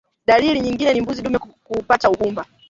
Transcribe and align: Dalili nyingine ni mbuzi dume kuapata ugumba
Dalili 0.27 0.59
nyingine 0.59 0.93
ni 0.93 1.01
mbuzi 1.01 1.21
dume 1.21 1.39
kuapata 1.63 2.09
ugumba 2.09 2.45